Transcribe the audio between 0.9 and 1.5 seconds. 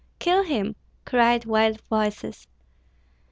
cried